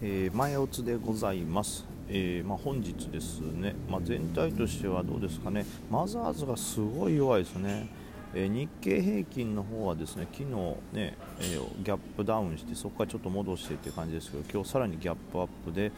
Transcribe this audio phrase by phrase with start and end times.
[0.00, 5.66] えー、前おつでございます、えー、まあ、本日ですね、まあ、全体としてはどうですかね。
[5.90, 7.88] マザーズがすごい弱いですね、
[8.32, 10.50] えー、日経平均の方はですね昨日
[10.92, 15.90] ね、えギャップダウンしてそこからちょっと戻してって感じですけど今日さらにギャップアップで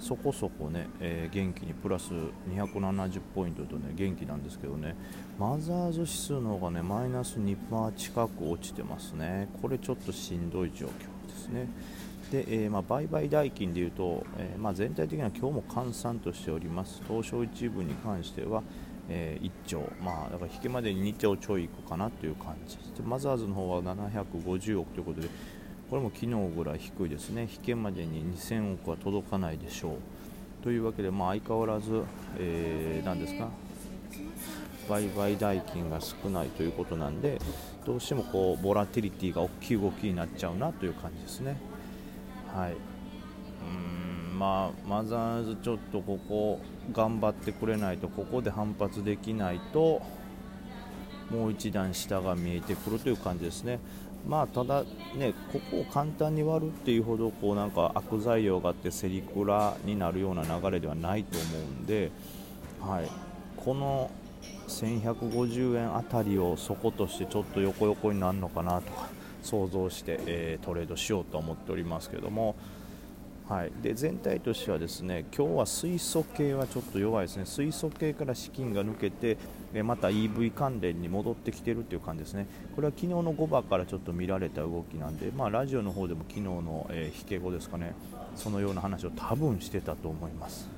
[0.00, 2.10] そこそこね、え元気にプラス
[2.48, 4.96] 270ポイントとね元気なんですけどね。
[5.38, 9.48] マザーズ指数の方がねマイナス2%近く落ちてますね。
[9.62, 11.68] これちょっとしんどい状況ですね。
[12.30, 17.02] で、えー、まあ、売買代金でいうと、えー、まあ、全体的には今日も換算としております。
[17.08, 18.62] 東証一部に関しては、
[19.08, 22.76] えー、1兆、まあ、だから引けまでに2兆ちょいいくかなという感じ。
[22.76, 25.28] でマザーズの方は750億ということで
[25.90, 27.48] これも昨日ぐらい低いですね。
[27.52, 29.94] 引けまでに2000億は届かないでしょう。
[30.62, 32.04] というわけで、まあ、相変わらず、
[32.38, 33.48] えー、何ですか？
[34.88, 37.40] 売買代金が少ないということなんで
[37.86, 41.56] どうしてもこうボラティリティが大きい動きになっちゃうなという感じですね。
[42.54, 42.72] はい。
[42.72, 46.60] うんまあ、マザーズちょっとここ
[46.92, 50.00] 頑張ってくれないとここで反発できないと
[51.30, 53.78] もう一段下が見えてくるという感じですね。
[54.26, 54.84] まあただ
[55.16, 62.10] ねここを簡単に割るっていうほどこうなんか悪材料があってセリクラになるような流れではないと思うんで、
[62.80, 63.08] はい、
[63.56, 64.10] この
[64.68, 69.19] 1150円あたりを底としてちょっと横横になるのかなとか。
[69.42, 72.56] 想像して、えー、トレードしようと思っておりますけども、
[73.48, 77.46] はい、で全体としてはですね今日は水素系はちょっと弱いですね。
[77.46, 79.36] 水素系から資金が抜けて
[79.82, 82.46] また EV 関連に戻ってきているという感じですね。
[82.74, 87.94] これは昨日の5番からちょっと見られた動きなんで、まあ、ラジオの方でも昨日の、えー、引け後ですかね。
[88.36, 90.68] そのような話を多分してたと思います。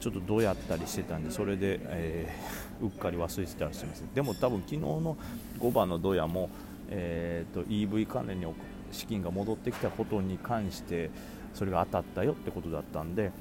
[0.00, 4.04] ちょっとどうやったりしてたんでそれで、えー、うっかり忘れてたりしてます。
[4.14, 5.16] でも多分昨日の
[5.58, 6.50] 5番のドヤも
[6.90, 8.46] えーと、EV 関連に
[8.92, 11.10] 資金が戻ってきたことに関して
[11.54, 13.32] それが当たったよってことだったんで、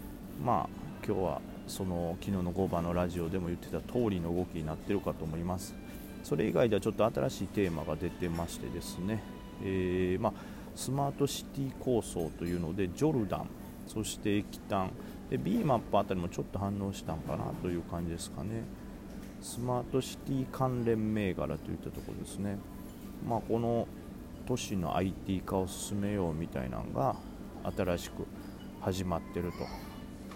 [0.44, 0.70] まあ、
[1.06, 5.76] 今日はその昨日の5番のラジオでも言ってた通りの動きになってるかと思います。
[6.24, 9.22] それ以外ではちょっと新しいテーマが出てましてですね、
[9.64, 10.34] えー、まあ、
[10.76, 13.48] スマートシティ構想というのでジョルダン
[13.88, 14.92] そして液炭
[15.30, 18.64] で B マップあたりもちょっと反応したんかなという感じですかね。
[19.42, 22.58] スマートシティ関連銘柄といったところですね。
[23.28, 23.88] まあ、この
[24.48, 27.16] 都市の IT 化を進めようみたいなのが
[27.76, 28.26] 新しく
[28.82, 29.58] 始まってると。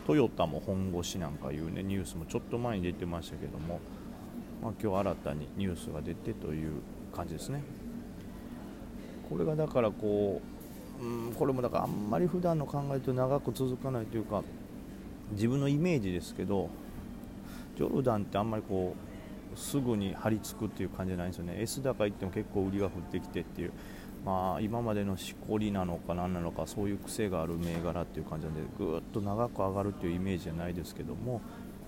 [0.09, 3.79] トヨタも本腰なんかいうねニュースもちょっと前に出てましたけども、
[4.59, 6.81] まあ、今日新たにニュースが出てという
[7.15, 7.61] 感じですね。
[9.29, 10.41] これがだからこ
[10.99, 14.41] う、うん、これもだからあんまり普段の考えと長く続かないというか
[15.33, 16.71] 自分のイメージですけど
[17.77, 19.08] ジョルダンってあんまりこう
[19.55, 21.55] すぐに張り付くっていう感じじゃないんですよね。
[21.59, 23.71] S 高行っても結構売りが降ってきてっていう、
[24.25, 31.41] まあ、今までのしこりなのか何なのかそういう癖がある銘柄っていう感じなんでぐーっと長く上がるっていうイメージじゃないですけども、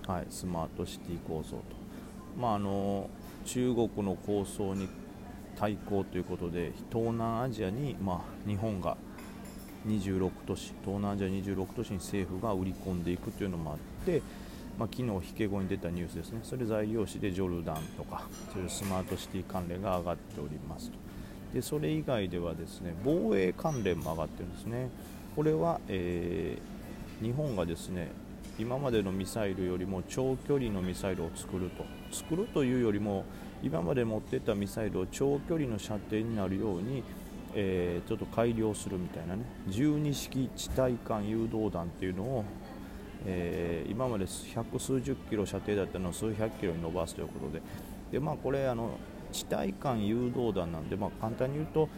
[0.06, 1.62] はい、スマートシティ構想と、
[2.38, 3.08] まあ、あの
[3.44, 4.88] 中国の構想に
[5.58, 8.96] 対抗ということで東南アジアに、まあ、日本が
[9.86, 14.22] 26都市東南アジア26都市に政府が売り込んでいくというのもあって
[14.78, 21.02] まあ、昨日引け後に出たニュースですね、それ材料紙でジョルダンとか、そういうスマートシティ関連が上がっておりますと。
[21.52, 24.88] でそれ以外ではですね防衛関連も上がってるんですね。
[25.36, 28.10] これは、えー、日本がですね
[28.58, 33.24] 今までのミサイルよりも長距離のミサイルを作ると作るというよりも
[33.62, 37.02] 今まで持ってたミサイルを長距離の射程になるように、
[37.54, 42.44] えー、ちょっと改良するみたいなね12式地対艦誘導弾っていうのを
[43.26, 47.62] えー、今まで百数十キロ射程だったのを数百キロに伸ばすということで
[48.12, 48.98] で、まあ、これあの
[49.32, 51.88] 地対艦誘導弾なんで、まあ、簡単に言うと,、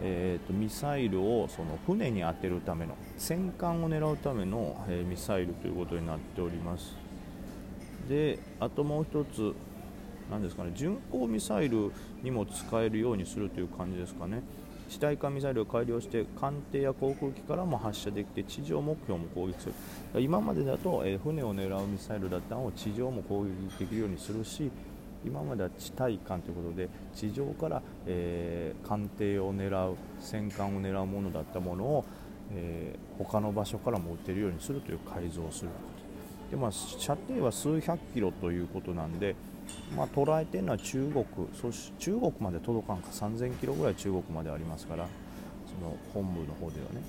[0.00, 6.96] えーと、ミサイルをその船に当てるための戦艦を狙うための、えー、ミサイルということになっております。
[8.08, 9.54] であともう1つ
[10.30, 14.42] なんですかね巡航ミサイルにも使えるようにするという感じですかね。
[14.88, 19.66] 地対艦ミサイルを改良して艦艇や航空機からも発射できて地上目標も攻撃す
[20.14, 24.70] る今までだと、え、船を狙うミサイルだったのを地上も攻撃できるようにするし
[25.24, 32.04] 今までは地対艦ということで地上から、えー、艦艇を狙う戦艦を狙うものだったものを、
[32.52, 35.70] えー、他の場所からも撃てるようにするという改造をする
[36.50, 39.34] で、まあ、射程は数百キロということなんで
[39.96, 41.24] まあ、捉えてるのは中国
[41.60, 43.08] そし中国まで届かんか。
[43.10, 45.06] 3000キロぐらい中国までありますから
[45.66, 47.02] その本部の方ではね、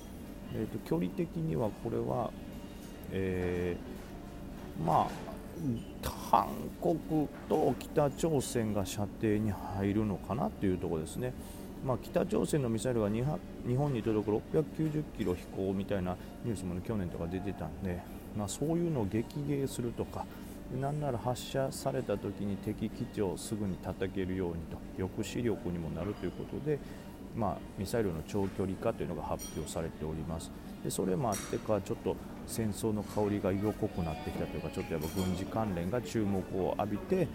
[0.54, 2.30] えーと、距離的にはこれは、
[3.12, 5.38] えー、まあ
[6.30, 6.48] 韓
[6.80, 11.32] 国と北朝鮮が射程に入るのかなというところですね。
[11.84, 18.00] まあ、北朝鮮のミサイルが日本に届く690キロ飛行みたいなニュースも、ね、去年とか出てたんで、
[18.36, 20.26] まあ、そういうのを撃撃するとか
[20.76, 26.78] なんなら発射された時に敵基地をすぐに叩けるようにと抑止力にもなるということで、
[27.34, 30.50] まあ、ミサイルの長距離化というのが発表されております
[30.84, 32.16] でそれもあってかちょっと
[32.46, 37.28] 戦争の香りが色濃くなってきたというかちょっとやっぱ軍事関連が注目を浴びて、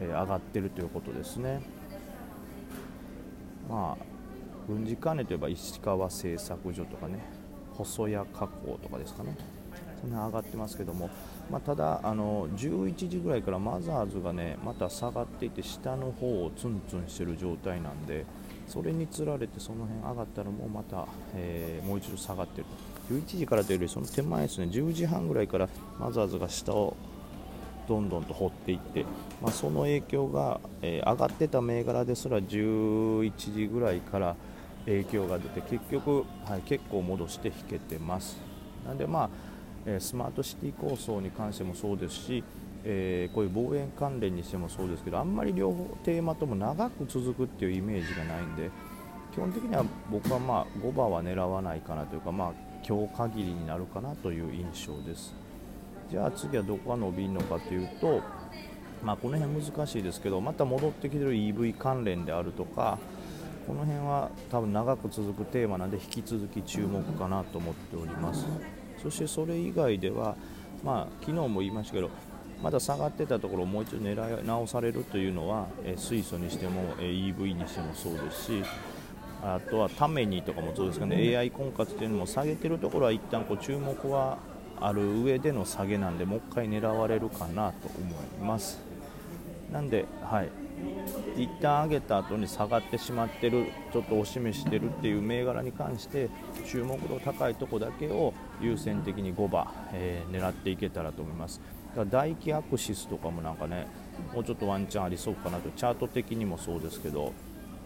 [0.00, 1.62] えー、上がっているということですね。
[3.68, 4.04] まあ
[4.68, 7.18] 軍事関連といえば石川製作所とかね
[7.72, 9.36] 細谷加工とかですかね
[10.04, 11.10] その上がってますけども、
[11.50, 18.26] まあ、ただあの11時ぐらいからマザーズがねまた下がっていて下の方をツンツンしている状態なんで
[18.66, 22.66] それにつられてその辺上がったらもうまた、えー、もう一度下がってる
[23.10, 24.66] 11時からというよりその手前ですね。
[24.66, 25.68] 10時半ぐらいから
[26.00, 26.96] マザーズが下を
[27.86, 29.04] どんどんと掘っていって、
[29.42, 34.36] まあ、その影響が、えー、上がってた銘柄ですら11時ぐらいから
[34.86, 38.38] 影響が出て結局、はい、結構戻して引けてます。
[38.86, 39.30] なんでまあ、
[39.86, 42.44] え、スマートシティ構想に関してもそうですし、
[42.84, 48.70] えー、こういう防衛関連にしてもそうですけどあんまり両方テーマとも長く続くっていうイメージがないんで
[49.32, 52.52] 基本的には僕はまあ5番は狙わないかなというかまあ
[52.86, 55.34] 今日限りになるかなという印象です。
[56.10, 58.20] じゃあ次はどこが伸びるのかというと
[59.04, 62.98] まあ、この辺難しいですけどまた戻ってきてる EV 関連であるとか
[63.66, 68.46] この辺は多分長く続くテーマなんで引き続き注目かなと思っております。
[69.04, 70.34] そしてそれ以外では、
[70.82, 72.10] まあ、昨日も言いましたけど
[72.62, 78.62] まだ下がってたところをもう一度狙い直されるというのは、え水素にしても、え EV にしてもそうですし
[79.42, 81.36] あとはためにとかもそうですかね。
[81.36, 84.38] AI 婚活というのも下げてるところは一旦こう注目は
[84.80, 88.80] ある上での下げなんでもう一回狙われるかなと思います。
[89.70, 90.63] なんではい
[91.36, 96.28] 一旦上げた後に下がってしまってるちょっとお示してるっていう銘柄に関して
[96.66, 101.60] 注目度高いとこだけを優先的に5番、えー、狙っていけたらと思います。
[101.90, 103.86] だから大気アクシスとかもなんかね
[104.32, 107.32] もうちょっとワンチャンありそうかなとチャート的にもそうですけど、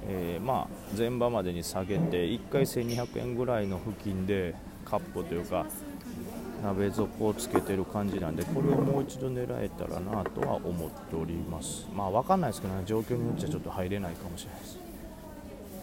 [0.07, 4.55] えー、まあ前場までに下げて1回1200円ぐらいの付近で
[4.85, 5.67] カップというか
[6.63, 11.87] 鍋底をつけてる感じなんでこれをもう一度狙えたらなとは思っております。
[11.95, 14.79] まあ分かんないですけどね状況によっちゃちょっと入れないかもしれないです。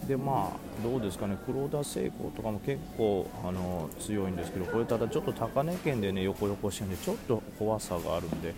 [0.08, 8.54] でまあどうですかね黒田製鋼とかも結構あの強いんですけどこれただちょっと高値圏でね横横してるんでちょっと怖さがあるんで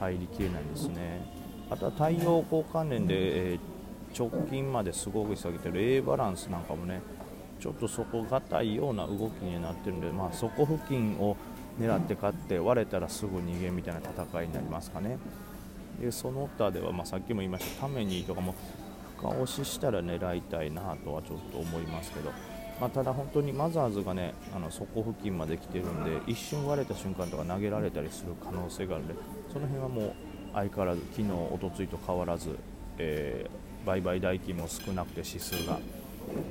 [0.00, 1.38] 入りきれないんですね。
[1.70, 7.02] あとは太陽光関連で、えー、直近まですごく下げてる A バランスなんかもね
[7.60, 11.36] ちょっと底堅いような動きになってるんで、まあ、そこ付近を
[11.78, 15.18] 狙って勝って割れたらすぐ逃げみたいな戦いになりますかね。
[16.00, 18.54] でその他では、まあ、さっきも言いましたためにとかも
[19.18, 22.30] 深押ししたら狙いたいなとはちょっと思いますけど、
[22.80, 29.14] まあ、ただ本当にマザーズがねあの底付近まで来てるんで一瞬割れた瞬間とか投げられたりする可能性があるんで
[29.52, 30.12] その辺はもう
[30.54, 32.56] 相変わらず昨日、おとついと変わらず、
[32.98, 35.78] えー、売買代金も少なくて指数が、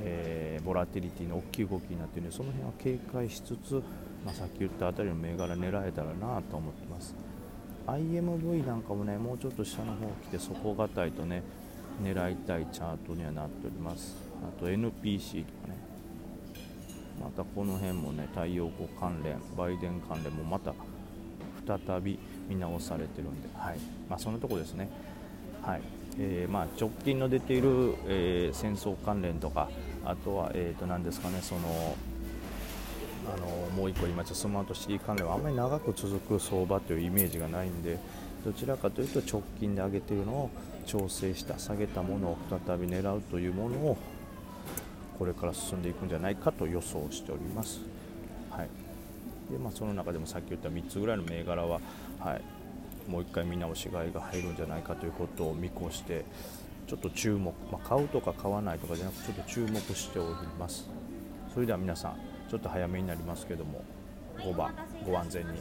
[0.02, 3.82] えー、ボラティリティの大きい動きになっているのでその辺は警戒しつつ
[4.24, 7.14] まあ、さっき言ったあたりの銘柄狙えたらなと思ってます。
[7.86, 11.42] IMV なんかもねもうちょっと下の方来て底堅いとね
[12.02, 14.16] 狙いたいチャートにはなっております。
[14.42, 15.78] あと NPC とかね。
[17.20, 20.72] またこの辺もね太陽光関連バイデン関連もまた
[21.66, 23.78] 再び見直されてるんで、はい。
[24.08, 24.88] まあ、そのとこですね、
[25.62, 25.82] はい。
[26.18, 29.68] えー、まあ、直近の出ている、えー、戦争関連とか
[30.04, 31.96] あとは、えー、と何ですかねその
[33.34, 37.98] あのもう1個言いましたスマートシティ関連はあんまり長く続く相場というイメージがないんで
[38.44, 40.50] どちらかというと直近で上げているのを
[40.86, 43.98] 調整した下げたものを再び狙うというものを
[45.18, 47.80] これから進んでいくんじゃないかと予想しております。
[48.50, 48.68] はい
[49.50, 51.80] でまあ、その中でもさっき言った3つぐらいの銘柄は、
[52.20, 56.24] はい、もう1回見直し買いが入るんじゃないかということを見越して
[56.86, 60.88] ちょっと注目、まあ、買うとか買わないとかじゃなくてちょっと注目しております。
[61.52, 63.84] それでは皆さんちょっと早めになりますけども
[64.38, 64.74] 5番
[65.04, 65.60] ご安全に。